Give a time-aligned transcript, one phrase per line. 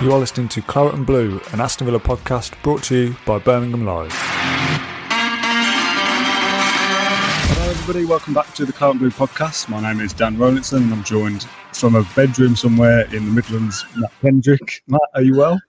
[0.00, 3.38] You are listening to Claret and Blue, an Aston Villa podcast brought to you by
[3.38, 4.10] Birmingham Live.
[7.50, 8.06] Hello, everybody.
[8.06, 9.68] Welcome back to the Claret and Blue podcast.
[9.68, 11.42] My name is Dan Rolinson, and I'm joined
[11.74, 14.82] from a bedroom somewhere in the Midlands, Mat Kendrick.
[14.86, 15.60] Matt, are you well?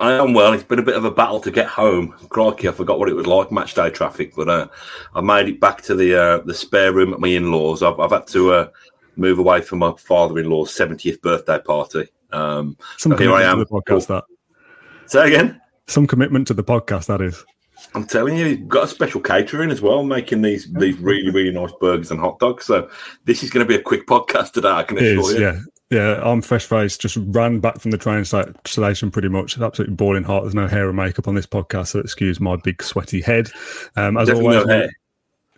[0.00, 0.52] I am well.
[0.52, 2.16] It's been a bit of a battle to get home.
[2.30, 4.66] Crikey, I forgot what it was like match day traffic, but uh,
[5.14, 7.84] I made it back to the uh, the spare room at my in laws.
[7.84, 8.68] I've, I've, had to uh,
[9.14, 12.08] move away from my father in law's 70th birthday party.
[12.32, 13.58] Um, Some here I commitment am.
[13.58, 14.24] to the podcast, that.
[15.06, 15.60] Say again.
[15.86, 17.44] Some commitment to the podcast, that is.
[17.94, 21.52] I'm telling you, you've got a special catering as well, making these these really really
[21.52, 22.66] nice burgers and hot dogs.
[22.66, 22.90] So
[23.24, 24.68] this is going to be a quick podcast today.
[24.68, 25.40] I can assure is, you.
[25.40, 25.60] yeah.
[25.90, 29.54] Yeah, I'm fresh faced, just ran back from the train sta- station pretty much.
[29.54, 30.42] It's absolutely boiling hot.
[30.42, 33.48] There's no hair or makeup on this podcast, so excuse my big sweaty head.
[33.96, 34.90] Um, as Definitely always, no hair.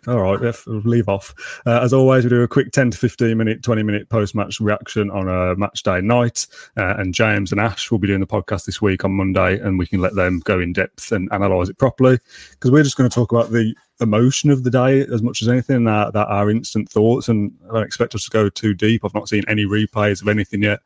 [0.07, 1.61] All right, leave off.
[1.63, 4.59] Uh, as always, we do a quick 10 to 15 minute, 20 minute post match
[4.59, 6.47] reaction on a match day night.
[6.75, 9.77] Uh, and James and Ash will be doing the podcast this week on Monday, and
[9.77, 12.17] we can let them go in depth and analyse it properly.
[12.51, 15.47] Because we're just going to talk about the emotion of the day as much as
[15.47, 17.29] anything, that, that our instant thoughts.
[17.29, 19.05] And I don't expect us to go too deep.
[19.05, 20.79] I've not seen any replays of anything yet,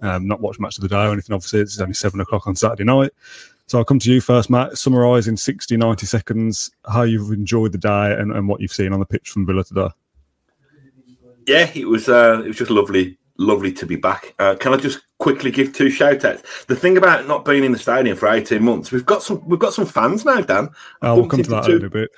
[0.00, 1.34] um, not watched match of the day or anything.
[1.34, 3.12] Obviously, it's only seven o'clock on Saturday night.
[3.72, 4.76] So I'll come to you first, Matt.
[4.76, 8.92] Summarise in 60, 90 seconds how you've enjoyed the day and, and what you've seen
[8.92, 9.88] on the pitch from Villa today.
[11.46, 14.34] Yeah, it was uh, it was just lovely, lovely to be back.
[14.38, 16.66] Uh, can I just quickly give two shout outs?
[16.66, 19.58] The thing about not being in the stadium for eighteen months, we've got some we've
[19.58, 20.68] got some fans now, Dan.
[21.00, 22.10] I Oh, we'll bumped come to that two- in a bit.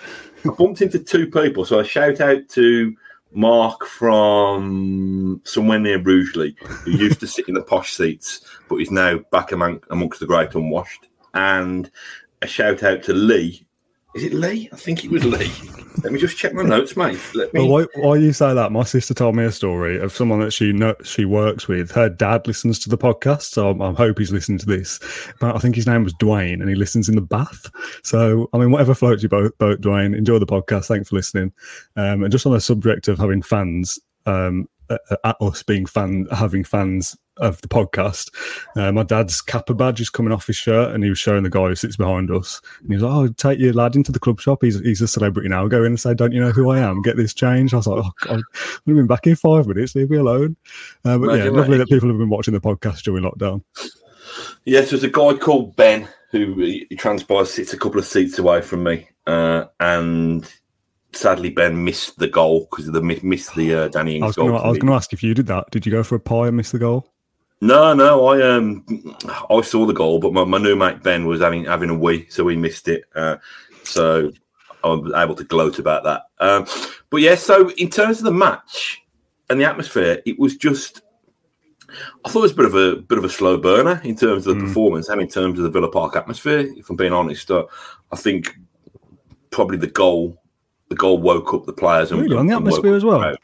[0.44, 2.96] I bumped into two people, so a shout out to
[3.30, 8.90] Mark from somewhere near Rugeley, who used to sit in the posh seats, but is
[8.90, 11.06] now back among, amongst the great unwashed.
[11.34, 11.90] And
[12.42, 13.66] a shout out to Lee.
[14.14, 14.68] Is it Lee?
[14.72, 15.50] I think it was Lee.
[16.02, 17.18] Let me just check my notes, mate.
[17.34, 17.60] Let me.
[17.60, 18.70] Well, why, why you say that?
[18.70, 21.90] My sister told me a story of someone that she know, she works with.
[21.90, 25.00] Her dad listens to the podcast, so I'm, I hope he's listening to this.
[25.40, 27.70] But I think his name was Dwayne, and he listens in the bath.
[28.04, 30.16] So I mean, whatever floats your boat, boat Dwayne.
[30.16, 30.86] Enjoy the podcast.
[30.86, 31.52] Thanks for listening.
[31.96, 36.26] Um, and just on the subject of having fans, um, at, at us being fan
[36.30, 38.30] having fans of the podcast,
[38.76, 41.50] uh, my dad's Kappa badge is coming off his shirt, and he was showing the
[41.50, 44.18] guy who sits behind us, and he was like, "Oh, take your lad into the
[44.18, 44.58] club shop.
[44.62, 45.66] He's he's a celebrity now.
[45.68, 47.02] Go in and say, don't you know who I am?
[47.02, 48.42] Get this change." I was like, "Oh God,
[48.86, 49.94] we've been back in five minutes.
[49.94, 50.56] Leave me alone."
[51.04, 51.88] Uh, but yeah, lovely that.
[51.88, 53.62] people have been watching the podcast during lockdown.
[54.64, 58.38] Yes, there's a guy called Ben who he he transpires sits a couple of seats
[58.38, 60.50] away from me, uh, and
[61.12, 64.56] sadly Ben missed the goal because of the missed the uh, Danny Ings goal.
[64.56, 65.70] I was going to ask if you did that.
[65.70, 67.13] Did you go for a pie and miss the goal?
[67.60, 68.84] No, no, I um
[69.50, 72.26] I saw the goal, but my, my new mate Ben was having having a wee,
[72.28, 73.04] so he missed it.
[73.14, 73.36] Uh,
[73.84, 74.30] so
[74.82, 76.22] I was able to gloat about that.
[76.40, 76.66] Um,
[77.10, 79.00] but yeah, so in terms of the match
[79.48, 81.02] and the atmosphere, it was just
[82.24, 84.46] I thought it was a bit of a bit of a slow burner in terms
[84.46, 84.66] of the Mm.
[84.68, 86.68] performance and in terms of the Villa Park atmosphere.
[86.76, 87.64] If I'm being honest, uh,
[88.12, 88.56] I think
[89.50, 90.36] probably the goal
[90.88, 93.36] the goal woke up the players and, Really, on the atmosphere as well?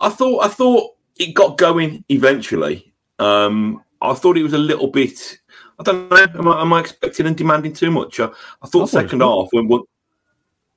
[0.00, 2.84] I thought I thought it got going eventually.
[3.18, 5.38] Um, I thought it was a little bit.
[5.78, 6.16] I don't know.
[6.16, 8.20] Am I, am I expecting and demanding too much?
[8.20, 8.30] I, I
[8.62, 9.82] I thought was second half when one.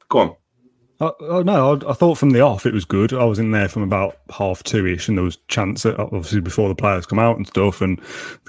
[0.09, 0.35] Go on.
[1.01, 3.11] Oh, oh no, I, I thought from the off it was good.
[3.11, 6.41] I was in there from about half two ish, and there was chance that obviously
[6.41, 7.99] before the players come out and stuff, and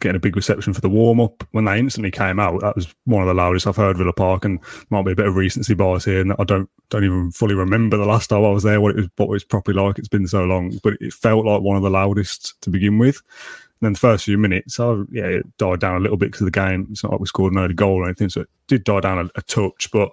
[0.00, 1.42] getting a big reception for the warm up.
[1.52, 4.44] When they instantly came out, that was one of the loudest I've heard Villa Park,
[4.44, 4.60] and
[4.90, 7.96] might be a bit of recency bias here, and I don't don't even fully remember
[7.96, 9.98] the last time I was there what it was what it was properly like.
[9.98, 13.22] It's been so long, but it felt like one of the loudest to begin with.
[13.82, 16.42] And then the first few minutes, I, yeah, it died down a little bit because
[16.42, 16.86] of the game.
[16.92, 19.18] It's not like we scored an early goal or anything, so it did die down
[19.18, 19.90] a, a touch.
[19.92, 20.08] But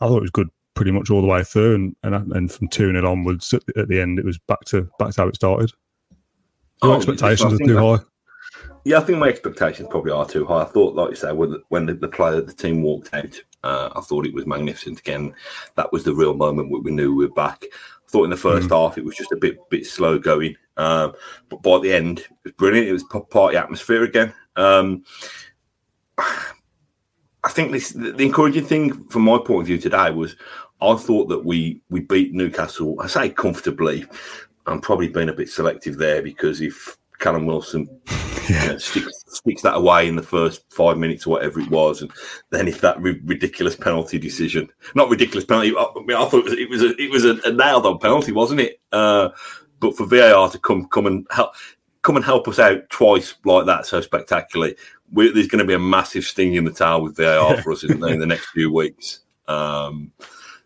[0.00, 2.66] I thought it was good pretty much all the way through, and and, and from
[2.66, 5.28] two 0 onwards at the, at the end, it was back to back to how
[5.28, 5.70] it started.
[6.82, 8.04] Your Oh, expectations are too that- high.
[8.84, 10.62] Yeah, I think my expectations probably are too high.
[10.62, 13.40] I thought, like you say, when the, when the, the player, the team walked out,
[13.62, 14.98] uh, I thought it was magnificent.
[14.98, 15.32] Again,
[15.76, 17.62] that was the real moment where we knew we were back.
[18.12, 21.14] Thought in the first half it was just a bit bit slow going, um,
[21.48, 22.86] but by the end it was brilliant.
[22.86, 24.34] It was party atmosphere again.
[24.56, 25.04] Um,
[26.18, 30.36] I think this the the encouraging thing from my point of view today was
[30.82, 33.00] I thought that we we beat Newcastle.
[33.00, 34.04] I say comfortably.
[34.66, 37.88] I'm probably being a bit selective there because if Callum Wilson
[38.50, 38.64] yeah.
[38.64, 42.02] you know, sticks, sticks that away in the first five minutes or whatever it was,
[42.02, 42.10] and
[42.50, 46.44] then if that ri- ridiculous penalty decision, not ridiculous penalty, I, mean, I thought it
[46.44, 48.80] was, it was a, it was a, a nailed on penalty, wasn't it?
[48.92, 49.30] Uh,
[49.80, 51.54] but for VAR to come come and help
[52.02, 54.76] come and help us out twice like that so spectacularly,
[55.12, 57.92] there's going to be a massive sting in the tail with VAR for us in,
[58.04, 59.20] in the next few weeks.
[59.48, 60.12] Um,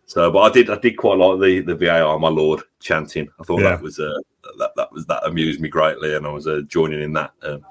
[0.07, 3.27] so, but I did, I did quite like the the VAR, my lord, chanting.
[3.39, 3.71] I thought yeah.
[3.71, 4.17] that was uh,
[4.57, 7.33] that that was that amused me greatly, and I was uh, joining in that.
[7.43, 7.65] Um,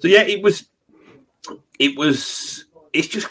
[0.00, 0.68] so yeah, it was,
[1.78, 3.28] it was, it's just,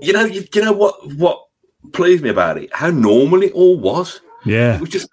[0.00, 1.48] you know, you, you know what what
[1.92, 4.22] pleased me about it, how normal it all was.
[4.46, 5.10] Yeah, it was just.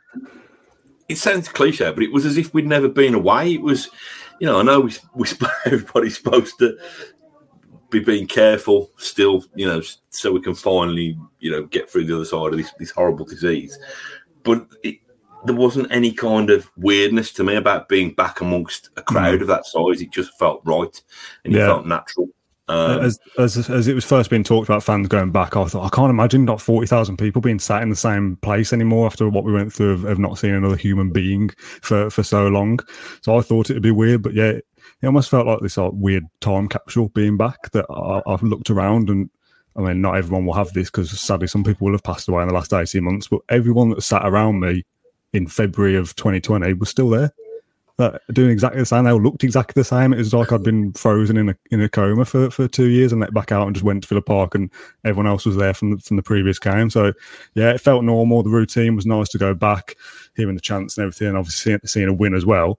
[1.09, 3.53] It sounds cliche, but it was as if we'd never been away.
[3.53, 3.89] It was,
[4.41, 5.27] you know, I know we, we
[5.65, 6.77] everybody's supposed to
[7.89, 12.16] be being careful still, you know, so we can finally, you know, get through the
[12.16, 13.78] other side of this, this horrible disease.
[14.44, 14.98] But it,
[15.45, 19.42] there wasn't any kind of weirdness to me about being back amongst a crowd mm.
[19.42, 20.01] of that size.
[20.01, 21.01] It just felt right
[21.45, 21.68] and it yeah.
[21.68, 22.30] felt natural.
[22.69, 25.86] Um, as, as as it was first being talked about, fans going back, I thought
[25.86, 29.30] I can't imagine not forty thousand people being sat in the same place anymore after
[29.30, 31.50] what we went through of, of, not seeing another human being
[31.81, 32.80] for for so long.
[33.22, 34.60] So I thought it'd be weird, but yeah,
[35.01, 38.69] it almost felt like this like, weird time capsule being back that I, have looked
[38.69, 39.29] around and
[39.75, 42.41] I mean, not everyone will have this because sadly some people will have passed away
[42.41, 44.83] in the last 18 months, but everyone that sat around me
[45.33, 47.31] in February of 2020 was still there.
[47.99, 49.05] Uh, doing exactly the same.
[49.05, 50.13] They all looked exactly the same.
[50.13, 53.11] It was like I'd been frozen in a in a coma for, for two years
[53.11, 54.71] and let back out and just went to Villa Park and
[55.03, 56.91] everyone else was there from the, from the previous game.
[56.91, 57.11] So
[57.55, 58.43] yeah, it felt normal.
[58.43, 59.95] The routine was nice to go back,
[60.35, 62.77] hearing the chants and everything, and obviously seeing a win as well.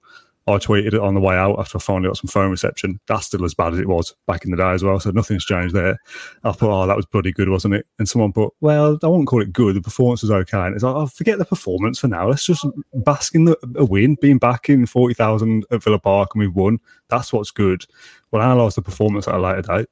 [0.49, 2.99] I tweeted it on the way out after I finally got some phone reception.
[3.07, 4.99] That's still as bad as it was back in the day as well.
[4.99, 5.97] So nothing's changed there.
[6.43, 7.85] I thought, oh, that was bloody good, wasn't it?
[7.97, 9.75] And someone put, well, I won't call it good.
[9.75, 10.59] The performance was okay.
[10.59, 12.29] And it's like, oh, forget the performance for now.
[12.29, 16.41] Let's just bask in the, a win, being back in 40,000 at Villa Park and
[16.41, 16.79] we've won.
[17.09, 17.85] That's what's good.
[18.31, 19.87] We'll analyse the performance at a later date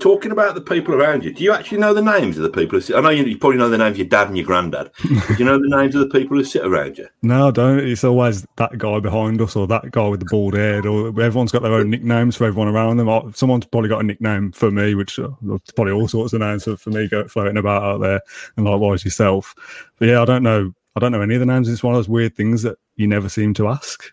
[0.00, 2.78] talking about the people around you, do you actually know the names of the people
[2.78, 2.96] who sit?
[2.96, 4.90] I know you, you probably know the names of your dad and your granddad.
[5.02, 7.06] do you know the names of the people who sit around you?
[7.22, 7.78] No, I don't.
[7.78, 11.52] It's always that guy behind us or that guy with the bald head, or everyone's
[11.52, 13.32] got their own nicknames for everyone around them.
[13.34, 15.28] Someone's probably got a nickname for me, which uh,
[15.76, 18.20] probably all sorts of names for me go floating about out there,
[18.56, 19.54] and likewise yourself.
[19.98, 20.72] But yeah, I don't know.
[20.96, 21.68] I don't know any of the names.
[21.68, 24.10] It's one of those weird things that you never seem to ask.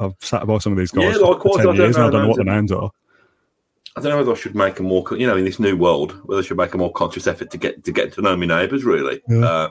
[0.00, 2.28] I've sat by some of these guys yeah, for 10 years and I don't know
[2.28, 2.90] what the names are.
[3.98, 6.12] I don't know whether I should make a more, you know, in this new world,
[6.24, 8.46] whether I should make a more conscious effort to get to get to know my
[8.46, 8.84] neighbours.
[8.84, 9.44] Really, yeah.
[9.44, 9.70] uh,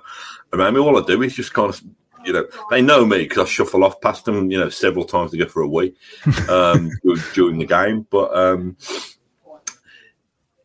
[0.51, 1.81] around me, all I do is just kind of,
[2.25, 5.31] you know, they know me because I shuffle off past them, you know, several times
[5.31, 5.95] to go for a wee
[6.49, 6.91] um,
[7.33, 8.05] during the game.
[8.09, 8.75] But um,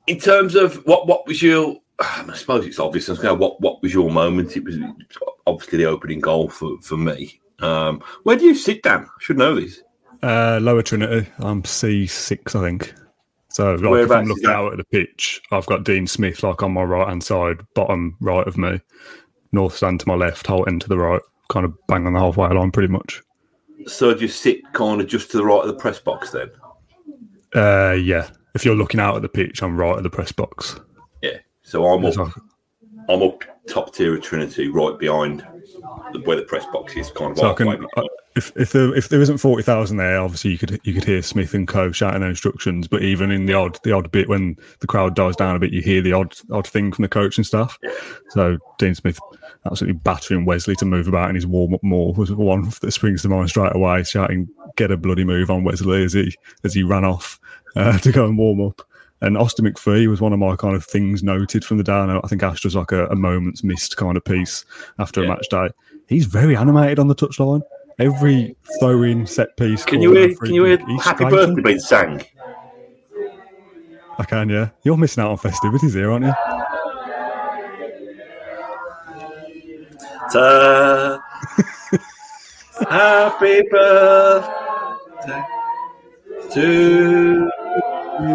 [0.09, 3.09] in terms of what what was your, I suppose it's obvious.
[3.09, 4.57] What what was your moment?
[4.57, 4.77] It was
[5.47, 7.41] obviously the opening goal for for me.
[7.61, 9.05] Um, where do you sit, Dan?
[9.05, 9.83] I should know this.
[10.21, 11.31] Uh, Lower Trinity.
[11.39, 12.93] I'm C six, I think.
[13.53, 16.73] So like, if I'm looking out at the pitch, I've got Dean Smith like on
[16.73, 18.81] my right hand side, bottom right of me,
[19.53, 21.21] North Stand to my left, Holte End to the right,
[21.51, 23.23] kind of bang on the halfway line, pretty much.
[23.87, 26.51] So do you sit kind of just to the right of the press box then?
[27.55, 28.31] Uh, yeah.
[28.55, 30.79] If you're looking out at the pitch, I'm right at the press box.
[31.23, 31.39] Yeah.
[31.63, 32.33] So I'm up,
[33.09, 35.47] I'm up top tier of Trinity, right behind
[36.25, 37.39] where the press box is, kind of.
[37.39, 37.87] So can,
[38.35, 41.23] if if there if there isn't forty thousand there, obviously you could you could hear
[41.23, 42.89] Smith and Co shouting their instructions.
[42.89, 45.73] But even in the odd the odd bit when the crowd dies down a bit,
[45.73, 47.79] you hear the odd odd thing from the coach and stuff.
[48.31, 49.19] So Dean Smith
[49.67, 53.23] absolutely battering Wesley to move about in his warm up more was one that springs
[53.23, 56.83] to mind straight away, shouting "Get a bloody move on Wesley" as he as he
[56.83, 57.39] ran off
[57.77, 58.83] uh, to go and warm up.
[59.23, 61.93] And Austin McPhee was one of my kind of things noted from the day.
[61.93, 64.65] I think Ash was like a, a moment's missed kind of piece
[64.99, 65.27] after yeah.
[65.27, 65.69] a match day.
[66.09, 67.63] He's very animated on the touchline
[67.99, 69.85] every throw-in set piece.
[69.85, 70.35] Can you hear?
[70.35, 72.23] Can you hear "Happy Birthday" being sang?
[74.19, 74.49] I can.
[74.49, 76.35] Yeah, you're missing out on festivities here, aren't you?
[80.33, 81.23] Ta-
[82.91, 85.43] Happy birthday
[86.53, 87.62] to.
[88.13, 88.29] Tell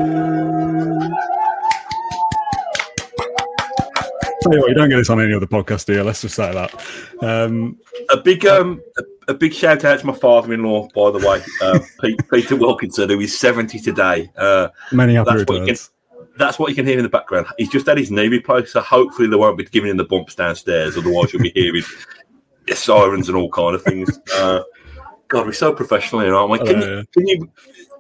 [4.54, 6.04] you what, you don't get this on any other podcast here.
[6.04, 6.74] Let's just say that.
[7.22, 7.78] Um,
[8.10, 11.80] a big, um, a, a, big shout out to my father-in-law, by the way, uh,
[12.02, 14.32] Pete, Peter Wilkinson, who is seventy today.
[14.36, 15.92] Uh, Many happy returns.
[16.38, 17.46] That's what you can hear in the background.
[17.60, 20.34] He's just had his knee replaced, so hopefully they won't be giving him the bumps
[20.34, 20.98] downstairs.
[20.98, 21.84] Otherwise, you'll be hearing
[22.74, 24.20] sirens and all kind of things.
[24.34, 24.62] Uh,
[25.28, 26.58] God, we're so professional here, aren't we?
[26.60, 27.52] Can, you, can you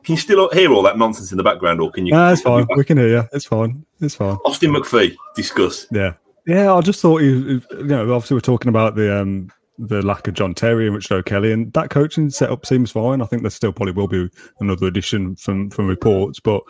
[0.07, 2.13] can you still hear all that nonsense in the background, or can you?
[2.13, 2.65] No, it's fine.
[2.77, 3.23] We can hear you.
[3.33, 3.85] It's fine.
[3.99, 4.37] It's fine.
[4.45, 5.85] Austin McPhee, discuss.
[5.91, 6.13] Yeah,
[6.45, 6.73] yeah.
[6.73, 10.33] I just thought you, you know, obviously we're talking about the um, the lack of
[10.33, 13.21] John Terry and Richard O'Kelly, and that coaching setup seems fine.
[13.21, 14.29] I think there still probably will be
[14.61, 16.63] another addition from from reports, but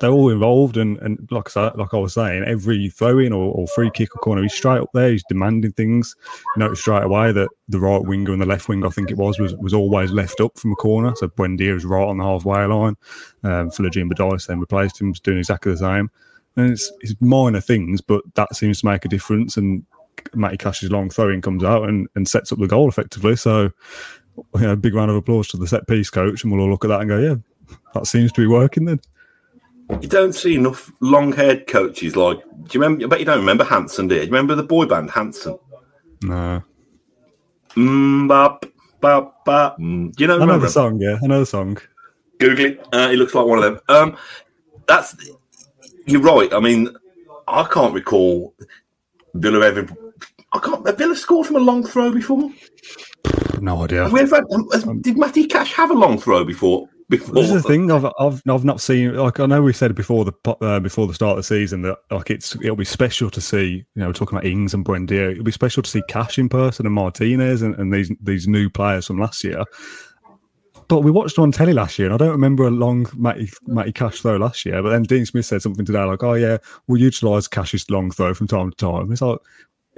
[0.00, 0.76] they're all involved.
[0.76, 4.14] And, and like I like I was saying, every throw in or, or, free kick
[4.14, 5.10] or corner, he's straight up there.
[5.10, 6.14] He's demanding things.
[6.56, 9.16] You notice straight away that the right winger and the left winger, I think it
[9.16, 11.14] was, was was always left up from a corner.
[11.16, 12.96] So Buendia was right on the halfway line.
[13.44, 16.10] Um, Bidace then replaced him, was doing exactly the same.
[16.56, 19.56] And it's, it's minor things, but that seems to make a difference.
[19.56, 19.84] And
[20.34, 23.36] Matty Cash's long throwing comes out and, and sets up the goal effectively.
[23.36, 23.70] So,
[24.54, 26.84] you know, big round of applause to the set piece coach, and we'll all look
[26.84, 29.00] at that and go, yeah, that seems to be working then.
[30.00, 32.38] You don't see enough long haired coaches like.
[32.42, 33.04] Do you remember?
[33.04, 34.20] I bet you don't remember Hanson, do you?
[34.20, 35.58] Do you remember the boy band Hanson?
[36.22, 36.62] No.
[37.70, 38.64] Mm, bop,
[39.00, 39.78] bop, bop.
[39.78, 40.14] Mm.
[40.14, 40.40] Do you know?
[40.40, 41.00] I know the song.
[41.00, 41.78] Yeah, I know the song.
[42.38, 42.86] Google it.
[42.92, 43.80] Uh, he looks like one of them.
[43.88, 44.16] Um,
[44.86, 45.16] that's
[46.06, 46.52] you're right.
[46.52, 46.88] I mean,
[47.48, 48.54] I can't recall
[49.34, 49.86] Villa ever.
[50.52, 50.86] I can't.
[50.86, 52.50] Have Villa scored from a long throw before?
[53.60, 54.02] No idea.
[54.02, 56.88] Have we ever, um, did Matty Cash have a long throw before?
[57.12, 57.34] Before?
[57.34, 57.90] This is the thing.
[57.90, 59.14] I've, I've I've not seen.
[59.14, 61.98] Like I know we said before the uh, before the start of the season that
[62.10, 63.84] like it's it'll be special to see.
[63.94, 65.32] You know, we're talking about Ings and Buendia.
[65.32, 68.70] It'll be special to see Cash in person and Martinez and, and these these new
[68.70, 69.62] players from last year.
[70.88, 73.92] But we watched on telly last year, and I don't remember a long Matty, Matty
[73.92, 74.82] Cash throw last year.
[74.82, 78.32] But then Dean Smith said something today like, "Oh yeah, we'll utilise Cash's long throw
[78.32, 79.38] from time to time." It's like,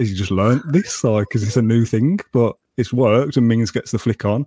[0.01, 1.05] has he just learned this?
[1.05, 4.47] Like, because it's a new thing, but it's worked, and Mings gets the flick on.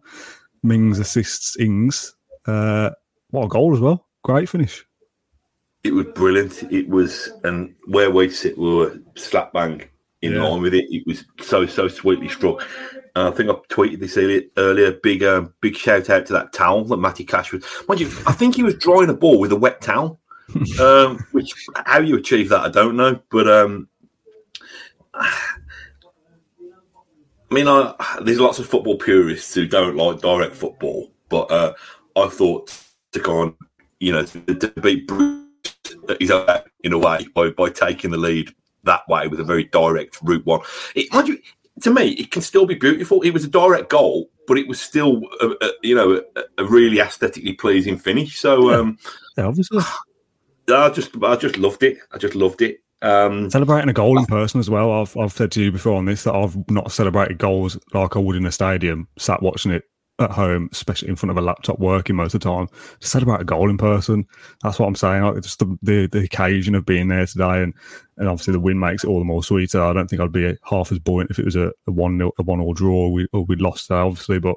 [0.63, 2.13] Mings assists Ings.
[2.47, 2.91] Uh,
[3.29, 4.07] what a goal as well!
[4.23, 4.85] Great finish.
[5.83, 6.63] It was brilliant.
[6.71, 9.83] It was, and where we sit, we were slap bang
[10.21, 10.43] in yeah.
[10.43, 10.85] line with it.
[10.89, 12.65] It was so so sweetly struck.
[13.15, 14.17] I think I tweeted this
[14.57, 14.91] earlier.
[14.91, 17.65] Big, um, big shout out to that towel that Matty Cash was.
[17.87, 20.19] Mind you, I think he was drawing a ball with a wet towel.
[20.79, 21.53] um, which
[21.85, 23.19] how you achieve that, I don't know.
[23.29, 23.89] But um,
[25.13, 25.33] I
[27.51, 31.73] mean, I, there's lots of football purists who don't like direct football, but uh,
[32.17, 32.75] I thought
[33.13, 33.55] to go on,
[33.99, 35.45] you know, to, to beat Bruce
[36.83, 40.45] in a way by, by taking the lead that way with a very direct route
[40.45, 40.61] one.
[40.95, 41.39] It, mind you,
[41.81, 43.21] to me, it can still be beautiful.
[43.21, 46.65] It was a direct goal, but it was still, a, a, you know, a, a,
[46.65, 48.39] really aesthetically pleasing finish.
[48.39, 48.97] So, um,
[49.37, 49.79] yeah, obviously,
[50.69, 51.97] I just, I just loved it.
[52.11, 52.81] I just loved it.
[53.01, 54.91] Um, Celebrating a goal in person as well.
[54.91, 58.19] I've, I've said to you before on this that I've not celebrated goals like I
[58.19, 59.83] would in a stadium, sat watching it
[60.19, 62.67] at home, especially in front of a laptop working most of the time,
[62.99, 64.25] to celebrate a goal in person.
[64.63, 65.23] That's what I'm saying.
[65.23, 67.73] Like just the, the, the occasion of being there today, and
[68.17, 69.81] and obviously the win makes it all the more sweeter.
[69.81, 72.43] I don't think I'd be half as buoyant if it was a, a one a
[72.43, 74.39] one all draw we, or we'd lost there, obviously.
[74.39, 74.55] But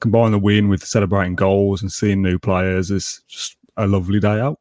[0.00, 4.40] combine the win with celebrating goals and seeing new players is just a lovely day
[4.40, 4.58] out.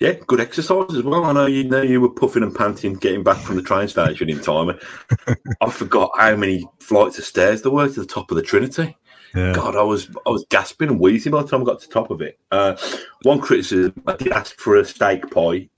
[0.00, 1.24] Yeah, good exercise as well.
[1.24, 4.28] I know you know you were puffing and panting getting back from the train station
[4.28, 4.78] in time.
[5.60, 8.96] I forgot how many flights of stairs there were to the top of the Trinity.
[9.34, 9.52] Yeah.
[9.52, 11.94] God, I was I was gasping and wheezing by the time I got to the
[11.94, 12.38] top of it.
[12.50, 12.76] Uh,
[13.22, 15.68] one criticism: I did ask for a steak pie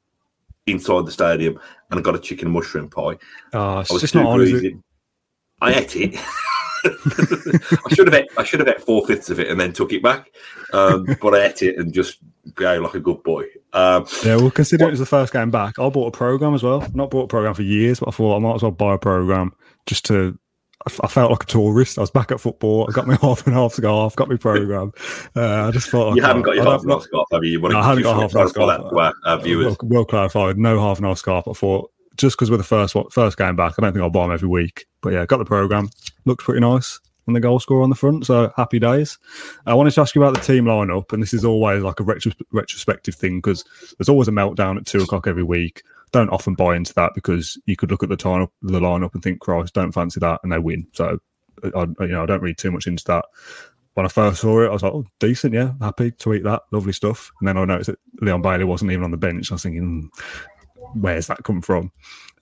[0.67, 1.59] inside the stadium,
[1.91, 3.17] and I got a chicken mushroom pie.
[3.53, 4.83] Oh, it's I was just not on,
[5.61, 6.17] I ate it.
[6.85, 9.93] I should have ate, I should have ate four fifths of it and then took
[9.93, 10.31] it back,
[10.73, 12.19] um, but I ate it and just
[12.55, 13.45] go like a good boy.
[13.73, 15.79] Um, yeah, well, consider it was the first game back.
[15.79, 16.87] I bought a program as well.
[16.95, 18.99] Not bought a program for years, but I thought I might as well buy a
[18.99, 19.53] program
[19.87, 20.39] just to.
[21.03, 21.99] I felt like a tourist.
[21.99, 22.87] I was back at football.
[22.89, 24.15] I got my half and half scarf.
[24.15, 24.93] Got my program.
[25.35, 27.51] Uh, I just thought you haven't got your half and half scarf, have you?
[27.53, 29.15] you no, I haven't got half and half scarf.
[29.25, 29.67] Uh, viewers.
[29.67, 30.59] Well, well clarified.
[30.59, 31.49] No half and half scarf.
[31.49, 34.23] I thought just because we're the first first game back, I don't think I'll buy
[34.23, 34.87] them every week.
[35.01, 35.91] But yeah, got the program.
[36.25, 38.27] Looks pretty nice and the goal scorer on the front.
[38.27, 39.19] So happy days.
[39.67, 42.05] I wanted to ask you about the team lineup, and this is always like a
[42.05, 43.65] retro- retrospective thing because
[43.99, 45.83] there's always a meltdown at two o'clock every week.
[46.13, 49.23] Don't often buy into that because you could look at the time the lineup and
[49.23, 50.87] think, "Christ, don't fancy that," and they win.
[50.93, 51.19] So,
[51.63, 53.25] I, you know, I don't read too much into that.
[53.95, 56.63] When I first saw it, I was like, "Oh, decent, yeah, happy to eat that,
[56.71, 59.51] lovely stuff." And then I noticed that Leon Bailey wasn't even on the bench.
[59.51, 61.91] I was thinking, hmm, "Where's that come from?"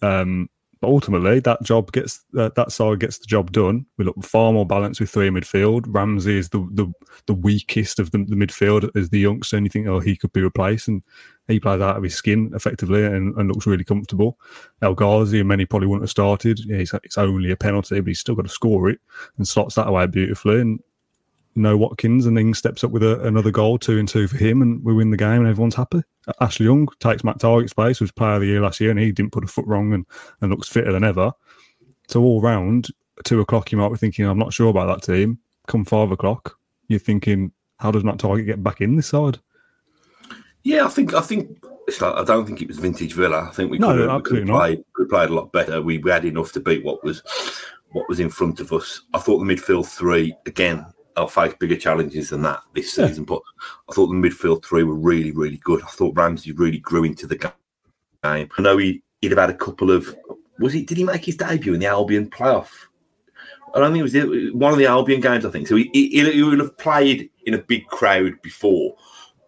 [0.03, 0.51] Um,
[0.83, 3.87] ultimately, that job gets uh, that side gets the job done.
[3.97, 5.85] We look far more balanced with three in midfield.
[5.89, 6.93] Ramsey is the the,
[7.27, 10.33] the weakest of the, the midfield as the youngster, and you think, oh, he could
[10.33, 11.03] be replaced, and
[11.49, 14.39] he plays out of his skin effectively and, and looks really comfortable.
[14.83, 16.59] El Ghazi and many probably wouldn't have started.
[16.65, 18.99] Yeah, it's, it's only a penalty, but he's still got to score it
[19.37, 20.61] and slots that away beautifully.
[20.61, 20.81] And
[21.55, 24.63] no Watkins, and then steps up with a, another goal, two and two for him,
[24.63, 26.03] and we win the game, and everyone's happy.
[26.41, 29.13] Ashley Young takes Matt Targett's place, was player of the year last year, and he
[29.13, 30.07] didn't put a foot wrong and,
[30.41, 31.33] and looks fitter than ever.
[32.09, 32.89] So all round,
[33.25, 35.39] two o'clock, you might be thinking, I'm not sure about that team.
[35.67, 36.57] Come five o'clock,
[36.89, 39.39] you're thinking, how does Matt Targett get back in this side?
[40.63, 43.49] Yeah, I think I think it's like I don't think it was vintage Villa.
[43.49, 45.53] I think we could, no, have, we could, have played, could have played a lot
[45.53, 45.83] better.
[45.83, 47.23] We, we had enough to beat what was
[47.93, 49.03] what was in front of us.
[49.13, 50.87] I thought the midfield three again.
[51.17, 53.07] I'll face bigger challenges than that this Yeah.
[53.07, 53.41] season, but
[53.89, 55.83] I thought the midfield three were really, really good.
[55.83, 57.53] I thought Ramsey really grew into the game.
[58.25, 60.17] I know he, he'd have had a couple of.
[60.59, 60.83] Was he?
[60.83, 62.69] Did he make his debut in the Albion playoff?
[63.75, 65.45] I don't think it was the, one of the Albion games.
[65.45, 65.77] I think so.
[65.77, 68.97] He, he, he would have played in a big crowd before,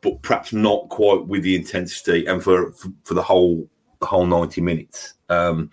[0.02, 3.68] but perhaps not quite with the intensity and for for, for the whole
[4.00, 5.70] the whole ninety minutes um,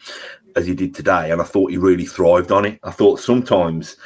[0.56, 1.32] as he did today.
[1.32, 2.80] And I thought he really thrived on it.
[2.84, 3.98] I thought sometimes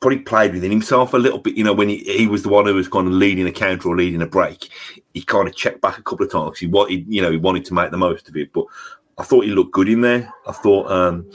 [0.00, 1.56] probably played within himself a little bit.
[1.56, 3.88] You know, when he, he was the one who was kind of leading a counter
[3.88, 4.68] or leading a break,
[5.14, 6.58] he kind of checked back a couple of times.
[6.58, 8.52] He wanted, you know, he wanted to make the most of it.
[8.52, 8.66] But
[9.18, 10.32] I thought he looked good in there.
[10.46, 11.28] I thought, um,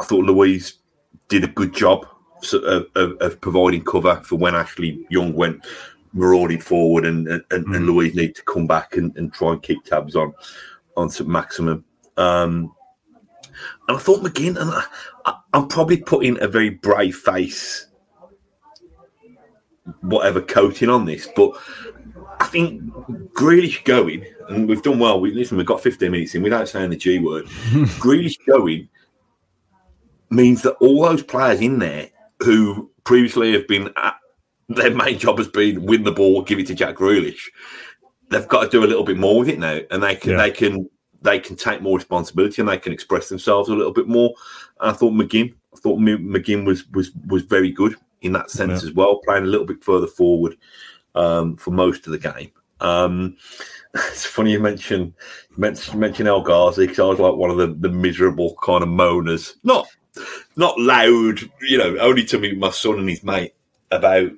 [0.00, 0.74] I thought Luiz
[1.28, 2.06] did a good job
[2.52, 5.64] of, of, of providing cover for when Ashley Young went
[6.12, 9.62] marauding forward, and and, and, and Luiz needed to come back and, and try and
[9.62, 10.34] keep tabs on
[10.96, 11.84] on St Maximin.
[12.16, 12.74] Um,
[13.88, 14.84] and I thought McGinn, and I,
[15.26, 17.86] I, I'm probably putting a very brave face,
[20.02, 21.52] whatever coating on this, but
[22.40, 22.82] I think
[23.32, 25.18] Grealish going, and we've done well.
[25.18, 27.46] We listen, we've got 15 minutes in without saying the G word.
[27.98, 28.86] Grealish going
[30.28, 32.10] means that all those players in there
[32.40, 34.16] who previously have been at,
[34.68, 37.40] their main job has been win the ball, give it to Jack Grealish.
[38.28, 40.36] They've got to do a little bit more with it now, and they can Yeah.
[40.36, 40.90] they can
[41.22, 44.34] they can take more responsibility and they can express themselves a little bit more.
[44.80, 48.82] And I thought McGinn, I thought McGinn was was was very good in that sense
[48.82, 48.88] Yeah.
[48.90, 50.56] as well, playing a little bit further forward
[51.14, 52.50] um, for most of the game.
[52.80, 53.36] Um,
[53.94, 55.14] it's funny you mention
[55.56, 58.88] you mention, El Ghazi because I was like one of the, the miserable kind of
[58.88, 59.86] moaners, not
[60.56, 63.54] not loud, you know, only to me, my son and his mate
[63.90, 64.30] about.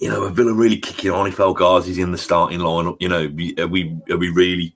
[0.00, 2.96] You know, are Villa really kicking on if El Ghazi's in the starting lineup?
[3.00, 3.24] You know,
[3.62, 4.74] are we are we really,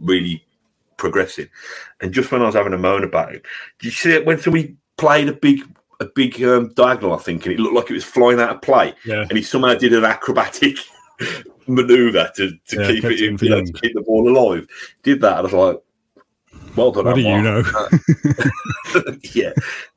[0.00, 0.44] really
[0.96, 1.48] progressing?
[2.00, 3.44] And just when I was having a moan about it,
[3.78, 5.60] did you see it when somebody played a big
[6.00, 7.14] a big um, diagonal?
[7.14, 9.22] I think, and it looked like it was flying out of play Yeah.
[9.22, 10.76] and he somehow did an acrobatic
[11.66, 14.66] maneuver to, to Yeah, keep it in, you know, to keep the ball alive.
[15.02, 17.62] Did that, and I was like, "Well done." What do you know?
[19.34, 19.52] yeah,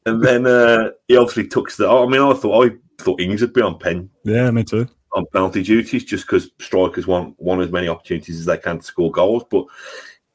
[0.05, 1.87] and then uh, he obviously took the.
[1.87, 4.87] I mean, I thought I thought Ings would be on pen Yeah, me too.
[5.13, 8.85] On penalty duties just because strikers want want as many opportunities as they can to
[8.85, 9.65] score goals, but.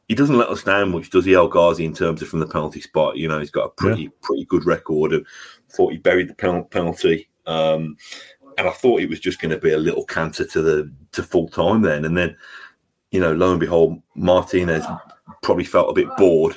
[0.07, 2.47] He doesn't let us down much, does he, El Ghazi, in terms of from the
[2.47, 3.17] penalty spot?
[3.17, 5.15] You know, he's got a pretty pretty good record.
[5.15, 5.25] And
[5.71, 7.97] thought he buried the penalty, um,
[8.59, 11.23] and I thought it was just going to be a little canter to the to
[11.23, 12.05] full time then.
[12.05, 12.37] And then,
[13.13, 14.85] you know, lo and behold, Martinez
[15.43, 16.55] probably felt a bit bored,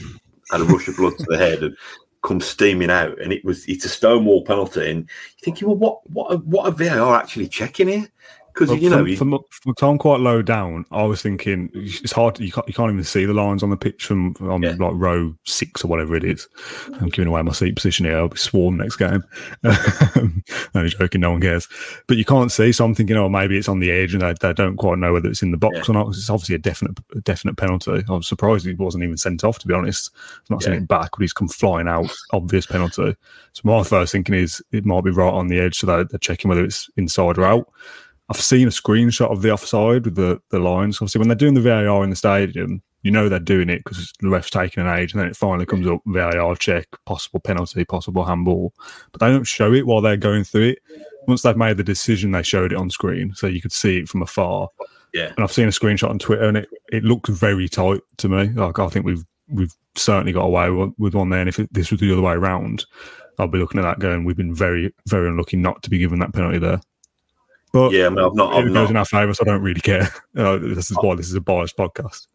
[0.51, 1.77] had a rush of blood to the head, and
[2.21, 3.19] come steaming out.
[3.21, 4.89] And it was it's a stonewall penalty.
[4.89, 8.07] And you're thinking, well, what what what are VAR actually checking here?
[8.57, 11.69] Because Well, you know, from, he- from, from time quite low down, I was thinking
[11.75, 12.33] it's hard.
[12.35, 14.71] To, you can't you can't even see the lines on the pitch from on Yeah.
[14.79, 16.47] like row six or whatever it is.
[16.99, 18.17] I'm giving away my seat position here.
[18.17, 19.23] I'll be swarmed next game.
[20.75, 21.21] Only joking.
[21.21, 21.67] No one cares.
[22.07, 22.71] But you can't see.
[22.71, 25.13] So I'm thinking, oh, maybe it's on the edge, and they, they don't quite know
[25.13, 25.83] whether it's in the box Yeah.
[25.89, 26.05] or not.
[26.07, 28.03] 'cause it's obviously a definite a definite penalty.
[28.09, 29.59] I was surprised he wasn't even sent off.
[29.59, 30.09] To be honest,
[30.43, 30.79] I've not seen Yeah.
[30.79, 32.11] it back, but he's come flying out.
[32.31, 33.15] Obvious penalty.
[33.53, 36.19] So my first thinking is it might be right on the edge, so they're, they're
[36.19, 37.67] checking whether it's inside or out.
[38.29, 40.97] I've seen a screenshot of the offside with the, the lines.
[40.97, 44.11] Obviously, when they're doing the VAR in the stadium, you know they're doing it because
[44.19, 47.85] the ref's taking an age, and then it finally comes up VAR check, possible penalty,
[47.85, 48.73] possible handball.
[49.11, 50.79] But they don't show it while they're going through it.
[51.27, 54.09] Once they've made the decision, they showed it on screen, so you could see it
[54.09, 54.69] from afar.
[55.13, 55.27] Yeah.
[55.35, 58.49] And I've seen a screenshot on Twitter, and it, it looked very tight to me.
[58.49, 61.39] Like I think we've we've certainly got away with, one there.
[61.39, 62.85] And if it, this was the other way around,
[63.39, 66.19] I'll be looking at that going, we've been very very unlucky not to be given
[66.19, 66.81] that penalty there.
[67.73, 69.45] But yeah, I mean, I've not, I've it goes not, in our favour, so I
[69.49, 70.09] don't really care.
[70.37, 72.27] Uh, this is why this is a biased podcast.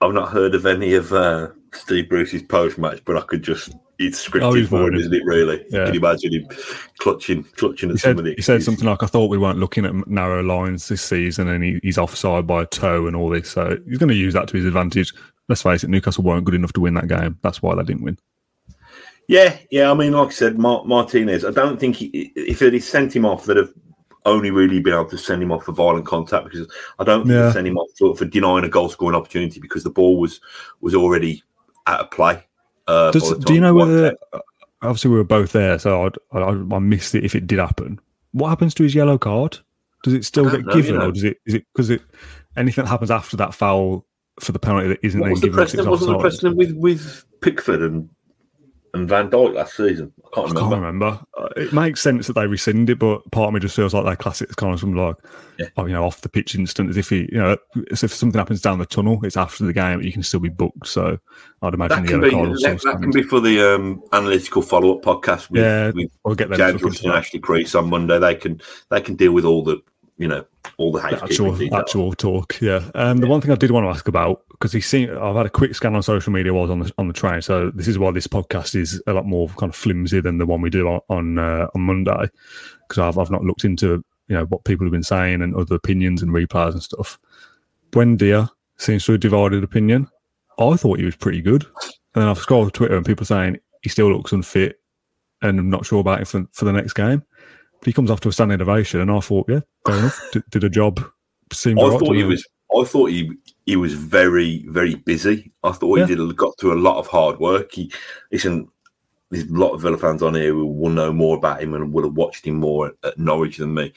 [0.00, 3.74] I've not heard of any of uh, Steve Bruce's post match, but I could just.
[3.98, 5.24] It's Oh, scripted he's for him, isn't it?
[5.24, 5.64] Really?
[5.70, 5.88] Yeah.
[5.90, 6.46] You imagine him
[6.98, 8.34] clutching, clutching at He said, some of the.
[8.36, 11.64] he said something like, "I thought we weren't looking at narrow lines this season, and
[11.64, 13.50] he, he's offside by a toe and all this.
[13.50, 15.12] So he's going to use that to his advantage.
[15.48, 17.36] Let's face it, Newcastle weren't good enough to win that game.
[17.42, 18.18] That's why they didn't win.
[19.26, 19.90] Yeah, yeah.
[19.90, 21.44] I mean, like I said, Mar- Martinez.
[21.44, 23.72] I don't think he, if they'd sent him off, they'd have
[24.28, 26.66] only really been able to send him off for violent contact because
[26.98, 27.52] I don't think Yeah.
[27.52, 30.40] sent him off for, for denying a goal scoring opportunity because the ball was
[30.80, 31.42] was already
[31.86, 32.44] out of play.
[32.86, 34.16] Uh, Does, do you know whether?
[34.32, 34.42] out.
[34.82, 37.98] Obviously, we were both there, so I'd, I, I missed it if it did happen.
[38.32, 39.58] What happens to his yellow card?
[40.04, 41.08] Does it still get know, you given, know.
[41.08, 41.38] or does it?
[41.46, 42.00] Is it because it
[42.56, 44.06] anything that happens after that foul
[44.40, 45.62] for the penalty that isn't What then was the given?
[45.62, 45.90] it's precedent?
[45.90, 48.08] Wasn't the precedent with with Pickford and
[48.94, 50.12] and Van Dijk last season.
[50.24, 50.60] I can't I remember.
[50.60, 51.20] can't remember.
[51.36, 54.04] Uh, It makes sense that they rescind it, but part of me just feels like
[54.04, 55.16] that classic kind of some like,
[55.58, 55.66] Yeah.
[55.76, 57.56] oh, you know, off the pitch instant, as if he, you know,
[57.90, 60.40] as if something happens down the tunnel, it's after the game, but you can still
[60.40, 60.86] be booked.
[60.86, 61.18] So
[61.62, 63.74] I'd imagine That the can be card will still that, that can be for the
[63.74, 67.00] um, analytical follow up podcast with, Yeah, with We'll get them James to look Rush
[67.00, 67.18] into and.
[67.18, 68.18] Ashley Priest on Monday.
[68.18, 69.80] They can they can deal with all the
[70.18, 70.44] you know
[70.76, 71.80] all the The actual details.
[71.80, 72.60] actual talk.
[72.60, 72.88] Yeah.
[72.94, 75.46] Um, the one thing I did want to ask about because he's seen, I've had
[75.46, 77.40] a quick scan on social media while I was on the on the train.
[77.42, 80.46] So this is why this podcast is a lot more kind of flimsy than the
[80.46, 82.28] one we do on on, uh, on Monday
[82.88, 85.76] because I've I've not looked into you know what people have been saying and other
[85.76, 87.18] opinions and replies and stuff.
[87.92, 90.08] Buendia seems to have divided opinion.
[90.58, 91.64] I thought he was pretty good,
[92.14, 94.80] and then I've scrolled Twitter and people saying he still looks unfit
[95.40, 97.22] and I'm not sure about him for, for the next game.
[97.84, 100.64] He comes off to a standing ovation, and I thought, yeah, fair enough, did, did
[100.64, 101.00] a job.
[101.52, 102.46] Seemed I right thought he was.
[102.78, 103.32] I thought he
[103.64, 105.50] he was very very busy.
[105.62, 106.06] I thought Yeah.
[106.06, 107.72] he did got through a lot of hard work.
[107.72, 107.90] He
[108.32, 108.68] listen.
[109.30, 111.92] There's a lot of Villa fans on here who will know more about him and
[111.92, 113.92] would have watched him more at, at Norwich than me.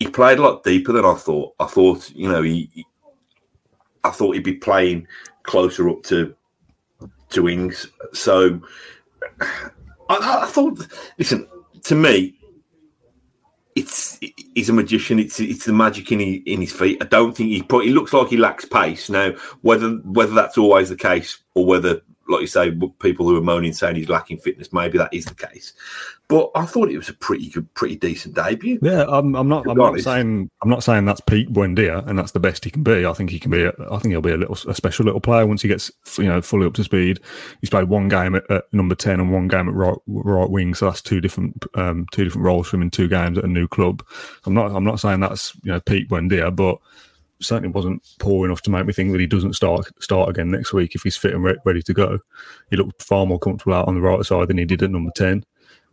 [0.00, 1.54] He played a lot deeper than I thought.
[1.60, 2.70] I thought you know he.
[2.74, 2.86] he-
[4.04, 5.08] I thought he'd be playing
[5.42, 6.34] closer up to
[7.30, 7.88] to Ings.
[8.12, 8.60] So
[9.40, 9.60] I
[10.08, 10.86] I thought.
[11.18, 11.48] Listen
[11.84, 12.37] to me,
[13.78, 14.18] it's
[14.54, 15.18] he's a magician.
[15.18, 16.98] It's it's the magic in his, in his feet.
[17.00, 17.84] I don't think he put.
[17.84, 19.32] He looks like he lacks pace now.
[19.62, 23.72] Whether whether that's always the case or whether, like you say, people who are moaning
[23.72, 25.72] saying he's lacking fitness, maybe that is the case.
[26.28, 28.78] But I thought it was a pretty good, pretty decent debut.
[28.82, 29.66] Yeah, I'm, I'm not.
[29.66, 30.50] I'm not saying.
[30.62, 33.06] I'm not saying that's peak Buendia, and that's the best he can be.
[33.06, 33.66] I think he can be.
[33.66, 36.42] I think he'll be a little, a special little player once he gets, you know,
[36.42, 37.20] fully up to speed.
[37.62, 40.74] He's played one game at, at number ten and one game at right, right wing,
[40.74, 43.48] so that's two different, um, two different roles for him in two games at a
[43.48, 44.04] new club.
[44.44, 44.70] I'm not.
[44.72, 46.78] I'm not saying that's you know peak Buendia, but
[47.40, 50.72] certainly wasn't poor enough to make me think that he doesn't start start again next
[50.72, 52.18] week if he's fit and re- ready to go.
[52.70, 55.12] He looked far more comfortable out on the right side than he did at number
[55.14, 55.44] ten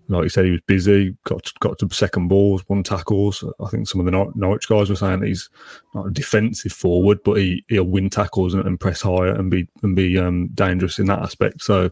[0.07, 3.43] like you said, he was busy, got got to second balls, won tackles.
[3.59, 5.49] I think some of the Nor- Norwich guys were saying that he's
[5.93, 9.67] not a defensive forward, but he, he'll win tackles and, and press higher and be
[9.81, 11.63] and be um, dangerous in that aspect.
[11.63, 11.89] So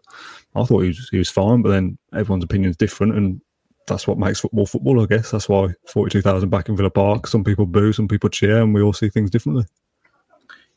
[0.55, 3.41] I thought he was he was fine, but then everyone's opinion is different, and
[3.87, 5.01] that's what makes football football.
[5.01, 7.27] I guess that's why forty two thousand back in Villa Park.
[7.27, 9.65] Some people boo, some people cheer, and we all see things differently.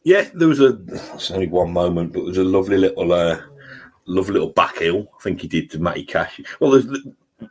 [0.04, 0.78] Yeah, there was a.
[1.14, 3.40] It's only one moment, but there was a lovely little, uh,
[4.06, 5.08] lovely little back heel.
[5.18, 6.40] I think he did to Matty Cash.
[6.60, 6.86] Well, there's,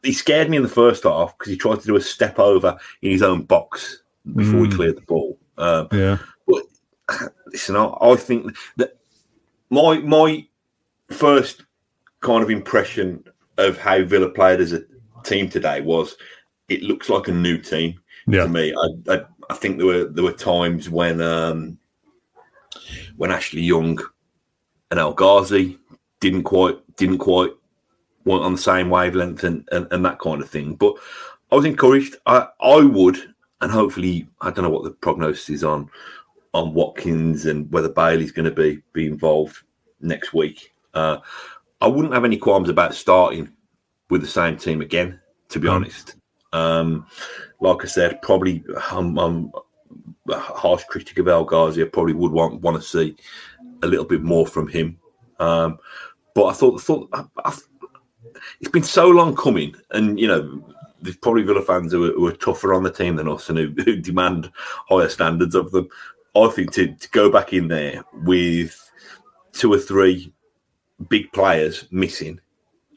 [0.04, 2.78] he scared me in the first half because he tried to do a step over
[3.02, 4.04] in his own box
[4.36, 4.76] before he Mm.
[4.76, 5.38] cleared the ball.
[5.58, 6.64] Um, Yeah, but
[7.48, 8.98] listen, I, I think that
[9.70, 10.46] my my
[11.12, 11.64] first
[12.22, 13.24] kind of impression
[13.58, 14.82] of how Villa played as a
[15.26, 16.16] team today was
[16.70, 18.74] it looks like a new team yeah, to me.
[18.74, 21.78] I, I I think there were there were times when um
[23.18, 24.00] when Ashley Young
[24.92, 25.78] and El Ghazi
[26.20, 27.52] didn't quite didn't quite
[28.26, 30.76] weren't on the same wavelength and, and, and that kind of thing.
[30.76, 30.96] But
[31.52, 32.16] I was encouraged.
[32.26, 33.18] I I would
[33.62, 35.90] and hopefully I don't know what the prognosis is on
[36.54, 39.58] on Watkins and whether Bailey's going to be be involved
[40.02, 40.72] next week.
[40.94, 41.18] Uh,
[41.82, 43.52] I wouldn't have any qualms about starting
[44.10, 45.20] with the same team again.
[45.50, 45.74] To be Mm.
[45.74, 46.16] honest,
[46.54, 47.06] um,
[47.60, 49.52] like I said, probably I'm, I'm
[50.30, 51.84] a harsh critic of El Ghazi.
[51.84, 53.16] I probably would want want to see
[53.84, 54.98] a little bit more from him.
[55.40, 55.78] Um,
[56.34, 57.58] but I thought thought I, I,
[58.60, 60.64] it's been so long coming, and you know.
[61.02, 63.60] There's probably Villa fans who are, who are tougher on the team than us and
[63.60, 64.52] who, who demand
[64.90, 65.88] higher standards of them.
[66.36, 68.92] I think to, to go back in there with
[69.52, 70.34] two or three
[71.08, 72.40] big players missing.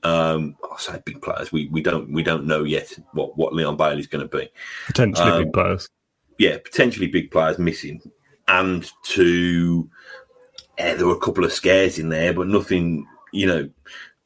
[0.03, 1.53] Um, I say big players.
[1.53, 4.49] We we don't we don't know yet what what Leon Bailey's going to be.
[4.87, 5.89] potentially Um, big players.
[6.39, 8.01] Yeah, potentially big players missing,
[8.47, 9.89] and to
[10.79, 13.07] yeah, there were a couple of scares in there, but nothing.
[13.33, 13.71] You know,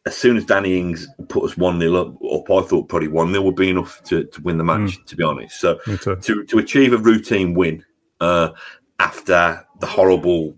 [0.07, 3.31] as soon as Danny Ings put us one 0 up, up, I thought probably one
[3.31, 4.99] 0 would be enough to, to win the match.
[5.07, 5.79] To be honest, so
[6.23, 7.85] to to achieve a routine win
[8.21, 8.51] uh,
[8.99, 10.57] after the horrible,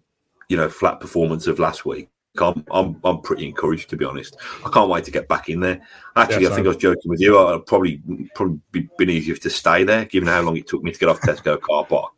[0.49, 2.09] you know, flat performance of last week.
[2.41, 4.37] I'm, I'm I'm pretty encouraged to be honest.
[4.65, 5.81] I can't wait to get back in there.
[6.17, 6.67] Actually, Yeah, I think.
[6.67, 7.39] I was joking with you.
[7.39, 8.03] I'd probably
[8.35, 11.09] probably be, been easier to stay there, given how long it took me to get
[11.09, 12.13] off Tesco car park.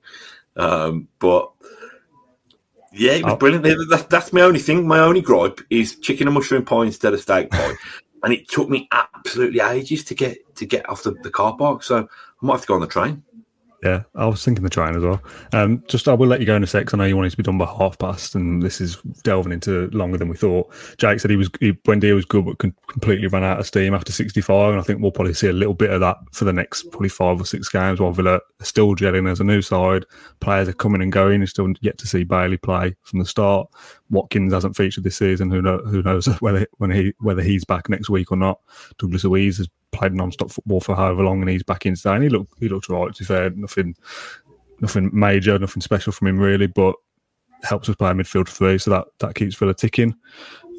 [0.57, 1.51] Um, but
[2.93, 3.37] yeah, it was Oh.
[3.37, 3.65] brilliant.
[3.65, 4.87] That, that's my only thing.
[4.89, 7.75] My only gripe is chicken and mushroom pie instead of steak pie,
[8.23, 11.83] and it took me absolutely ages to get to get off the, the car park.
[11.83, 13.23] So I might have to go on the train.
[13.83, 15.23] Yeah, I was thinking the train as well.
[15.53, 16.93] Um, just I will let you go in a sec.
[16.93, 19.89] I know you wanted to be done by half past, and this is delving into
[19.91, 20.73] longer than we thought.
[20.97, 24.13] Jake said he was he, Buendia was good, but completely ran out of steam after
[24.13, 26.91] 65, and I think we'll probably see a little bit of that for the next
[26.91, 28.01] probably five or six games.
[28.01, 30.07] While Villa are still gelling as a new side,
[30.41, 31.41] players are coming and going.
[31.41, 33.69] You still yet to see Bailey play from the start.
[34.09, 35.51] Watkins hasn't featured this season.
[35.51, 38.61] Who know, who knows whether when he whether he's back next week or not.
[38.99, 42.15] Douglas Luiz has played non-stop football for however long, and he's back in today.
[42.15, 43.13] And he looked he looked right.
[43.13, 43.97] To be fair, nothing
[44.81, 46.95] nothing major, nothing special from him really, but
[47.63, 50.15] helps us play a midfield three, so that that keeps Villa ticking.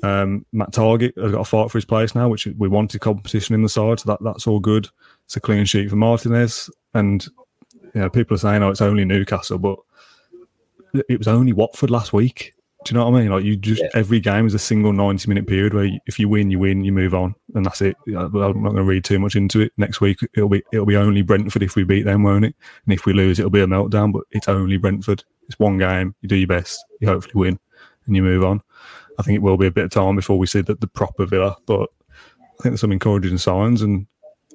[0.03, 3.55] Um, Matt Targett has got a fight for his place now, which we wanted competition
[3.55, 4.87] in the side, so that that's all good.
[5.25, 7.25] It's a clean sheet for Martinez, and
[7.93, 9.79] you know people are saying, "Oh, it's only Newcastle," but
[11.09, 12.53] it was only Watford last week.
[12.87, 13.31] Do you know what I mean?
[13.31, 13.89] Like you just Yeah.
[13.93, 16.83] every game is a single ninety minute period where you, if you win, you win,
[16.83, 17.97] you move on, and that's it.
[18.07, 19.73] I'm not going to read too much into it.
[19.77, 22.55] Next week it'll be it'll be only Brentford if we beat them, won't it?
[22.85, 24.13] And if we lose, it'll be a meltdown.
[24.13, 25.23] But it's only Brentford.
[25.47, 26.15] It's one game.
[26.21, 26.83] You do your best.
[27.01, 27.59] You hopefully win,
[28.05, 28.61] and you move on.
[29.19, 31.25] I think it will be a bit of time before we see the, the proper
[31.25, 31.89] Villa, but
[32.59, 34.07] I think there's some encouraging signs, and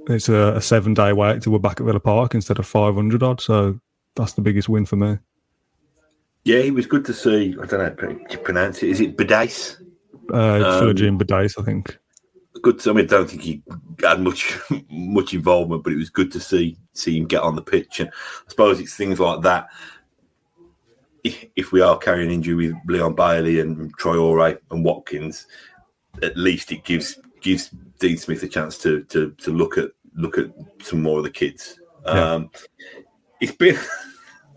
[0.09, 2.95] it's a, a seven day wait till we're back at Villa Park instead of five
[2.95, 3.41] hundred odd.
[3.41, 3.79] So
[4.17, 5.19] that's the biggest win for me.
[6.45, 7.57] Yeah, he was good to see.
[7.61, 8.91] I don't know how to pronounce it.
[8.91, 9.81] Is it Badice?
[10.33, 11.99] Uh, Um, Trilogy Badice, I think.
[12.63, 12.81] Good.
[12.81, 13.63] To, I mean, I don't think he
[14.03, 14.59] had much
[14.91, 18.01] much involvement, but it was good to see see him get on the pitch.
[18.01, 19.69] And I suppose it's things like that.
[21.25, 25.47] If, if we are carrying injury with Leon Bailey and Troy and Watkins,
[26.23, 30.39] at least it gives gives Dean Smith a chance to to to look at look
[30.39, 30.53] at
[30.83, 31.79] some more of the kids.
[32.05, 32.33] Yeah.
[32.33, 32.51] Um,
[33.41, 33.79] it's been.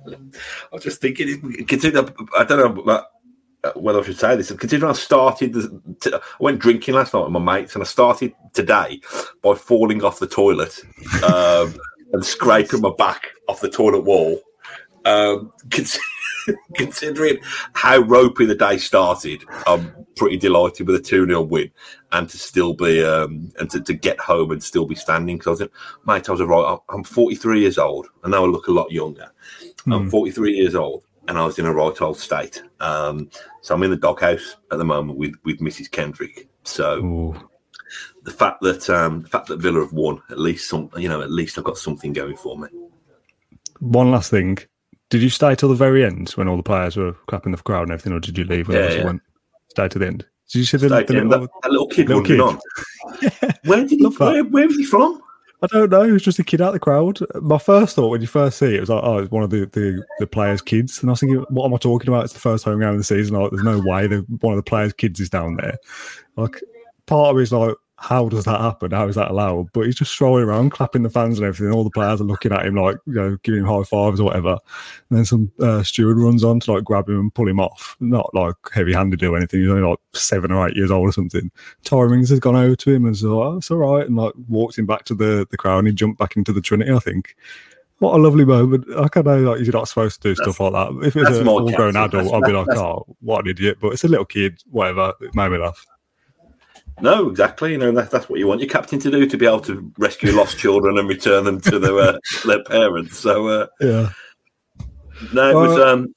[0.08, 3.06] I was just thinking, considering I don't know about
[3.76, 4.52] whether I should say this.
[4.52, 5.56] Considering I started,
[6.06, 9.02] I went drinking last night with my mates, and I started today
[9.42, 10.80] by falling off the toilet
[11.24, 11.76] um,
[12.14, 14.40] and scraping my back off the toilet wall.
[15.06, 15.52] Um,
[16.76, 17.38] considering
[17.74, 21.72] how ropey the day started, I'm pretty delighted with a 2 0 win
[22.12, 25.38] and to still be, um, and to, to get home and still be standing.
[25.38, 25.72] Because I was,
[26.06, 26.78] mate, I was right.
[26.90, 28.08] I'm 43 years old.
[28.24, 29.32] I know I look a lot younger.
[29.94, 32.62] I'm 43 years old and I was in a right old state.
[32.80, 33.30] Um,
[33.62, 35.90] so I'm in the doghouse at the moment with, with Mrs.
[35.90, 36.48] Kendrick.
[36.64, 37.50] So Ooh.
[38.24, 41.22] the fact that um, the fact that Villa have won, at least some, you know,
[41.22, 42.68] at least I've got something going for me.
[43.80, 44.58] One last thing.
[45.10, 47.84] Did you stay till the very end when all the players were clapping the crowd
[47.84, 49.06] and everything, or did you leave when Yeah, yeah.
[49.06, 49.22] went?
[49.70, 50.26] Stay to the end.
[50.52, 52.40] Did you see the, the little, that, that little kid little kid.
[52.40, 52.60] on.
[53.66, 54.06] Where did he?
[54.06, 55.22] Where, where was he from?
[55.62, 56.04] I don't know.
[56.04, 57.20] It was just a kid out the crowd.
[57.42, 59.66] My first thought when you first see it was like, oh, it's one of the,
[59.68, 61.02] the, the players' kids.
[61.02, 62.26] And I was thinking, what am I talking about?
[62.26, 63.40] It's the first home game of the season.
[63.40, 65.78] Like, there's no way that one of the players' kids is down there.
[66.36, 66.62] Like,
[67.06, 68.92] part of me is like, how does that happen?
[68.92, 69.70] How is that allowed?
[69.74, 71.74] But he's just strolling around, clapping the fans and everything.
[71.74, 74.26] All the players are looking at him like, you know, giving him high fives or
[74.26, 74.58] whatever.
[75.10, 77.96] And then some uh, steward runs on to like grab him and pull him off.
[78.02, 79.62] Not like heavy handed or anything.
[79.62, 81.50] He's only like seven or eight years old or something.
[81.86, 84.06] Tyrings has gone over to him and said, oh, it's all right.
[84.06, 86.62] And like walked him back to the, the crowd and he jumped back into the
[86.62, 87.36] Trinity, I think.
[88.00, 88.86] What a lovely moment.
[88.98, 91.08] I can know like, you're not supposed to do stuff like that.
[91.08, 92.20] If it was a full grown captain.
[92.20, 93.78] adult, I'd be like, oh, what an idiot.
[93.80, 95.14] But it's a little kid, whatever.
[95.22, 95.86] It made me laugh.
[97.02, 97.72] No, exactly.
[97.74, 99.92] You know that, that's what you want your captain to do to be able to
[99.98, 103.18] rescue lost children and return them to their uh, their parents.
[103.20, 104.10] So uh, Yeah.
[105.34, 106.16] no, it was um,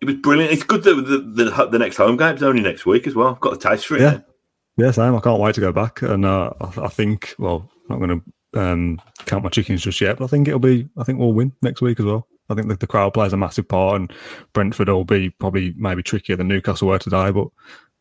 [0.00, 0.52] it was brilliant.
[0.52, 3.28] It's good that the, the the next home game is only next week as well.
[3.28, 4.00] I've got a taste for it.
[4.02, 4.10] Yeah.
[4.10, 4.24] now.
[4.78, 5.16] Yeah, Sam.
[5.16, 8.20] I can't wait to go back, and uh, I, I think, well, I'm not going
[8.20, 10.88] to um, count my chickens just yet, but I think it'll be.
[10.98, 12.26] I think we'll win next week as well.
[12.50, 14.12] I think the, the crowd plays a massive part, and
[14.52, 17.48] Brentford will be probably maybe trickier than Newcastle were today, but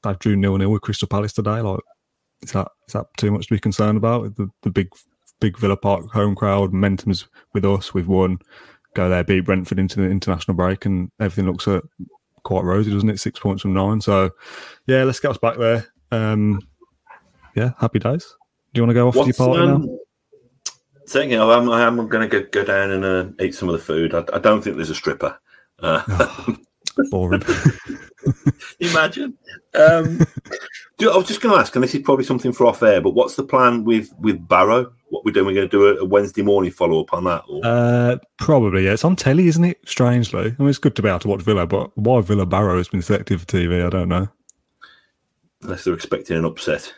[0.03, 1.61] they drew nil nil with Crystal Palace today.
[1.61, 1.79] Like,
[2.45, 4.35] is that is that too much to be concerned about?
[4.35, 4.89] The the big
[5.39, 7.93] big Villa Park home crowd momentum's with us.
[7.93, 8.39] We've won.
[8.93, 11.81] Go there, beat Brentford into the international break, and everything looks uh,
[12.43, 13.19] quite rosy, doesn't it?
[13.19, 13.99] Six points from nine.
[13.99, 14.29] So,
[14.87, 15.85] yeah, let's get us back there.
[16.11, 16.61] Um,
[17.57, 18.25] yeah, happy days.
[18.73, 19.75] Do you want to go off to your What's, party now?
[19.75, 19.99] um,
[21.07, 23.83] saying, you know, I'm, I'm going to go, down and uh, eat some of the
[23.83, 24.13] food.
[24.13, 25.37] I, I don't think there's a stripper.
[25.79, 26.55] Uh,
[27.11, 27.43] Boring.
[28.79, 29.37] imagine.
[29.73, 30.19] Um,
[30.97, 33.01] do, I was just going to ask, and this is probably something for off air,
[33.01, 34.93] but what's the plan with with Barrow?
[35.09, 35.45] What we're doing?
[35.47, 37.43] We're going to do a, a Wednesday morning follow up on that.
[37.47, 37.61] Or?
[37.63, 38.93] uh, probably, yeah.
[38.93, 39.79] It's on telly, isn't it?
[39.85, 40.55] Strangely.
[40.57, 42.87] I mean, it's good to be able to watch Villa, but why Villa Barrow has
[42.87, 44.27] been selected for TV, I don't know.
[45.61, 46.93] unless they're expecting an upset.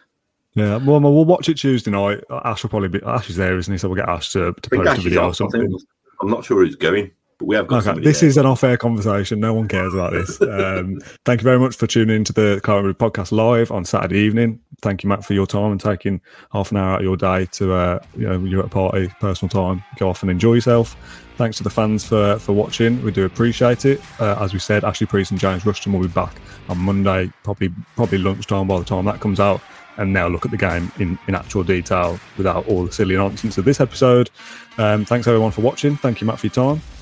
[0.55, 2.23] Yeah, well, we'll watch it Tuesday night.
[2.31, 2.99] Ash will probably be.
[3.05, 3.77] Ash is there, isn't he?
[3.77, 5.51] So we'll get Ash to, to post a Ash is video or off, I think.
[5.51, 5.79] something.
[6.19, 7.11] I'm not sure who's going.
[7.39, 8.29] But we have got Okay, this there.
[8.29, 9.39] is an off-air conversation.
[9.39, 10.41] No one cares about this.
[10.41, 14.59] Um, thank you very much for tuning into the Blue podcast live on Saturday evening.
[14.81, 16.19] Thank you, Matt, for your time and taking
[16.51, 19.07] half an hour out of your day to, uh, you know you're at a party,
[19.19, 20.95] personal time, go off and enjoy yourself.
[21.35, 23.01] Thanks to the fans for for watching.
[23.03, 24.01] We do appreciate it.
[24.19, 26.33] Uh, as we said, Ashley Priest and James Rushton will be back
[26.69, 29.61] on Monday, probably probably lunchtime by the time that comes out.
[29.97, 33.57] And now look at the game in, in actual detail without all the silly nonsense
[33.57, 34.29] of this episode.
[34.77, 35.97] Um, thanks everyone for watching.
[35.97, 36.81] Thank you, Matt, for your time,